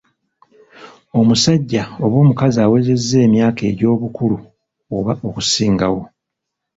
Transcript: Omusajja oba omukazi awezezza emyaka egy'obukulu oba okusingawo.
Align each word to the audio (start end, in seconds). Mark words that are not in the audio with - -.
Omusajja 1.19 1.83
oba 2.03 2.17
omukazi 2.23 2.57
awezezza 2.65 3.17
emyaka 3.27 3.61
egy'obukulu 3.71 4.37
oba 4.97 5.13
okusingawo. 5.27 6.01